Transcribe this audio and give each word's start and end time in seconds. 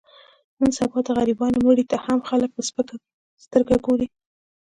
نن 0.59 0.71
سبا 0.77 0.97
د 1.05 1.09
غریبانو 1.17 1.63
مړي 1.65 1.85
ته 1.91 1.97
هم 2.05 2.19
خلک 2.29 2.49
په 2.53 2.61
سپکه 2.67 2.95
سترګه 3.45 3.75
ګوري. 3.85 4.07